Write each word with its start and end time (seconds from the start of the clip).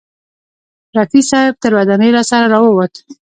رفیع 0.97 1.23
صاحب 1.31 1.55
تر 1.63 1.71
ودانۍ 1.77 2.09
راسره 2.15 2.47
راوووت. 2.53 2.93